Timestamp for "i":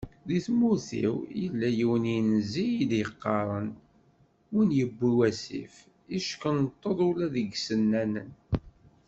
2.81-2.85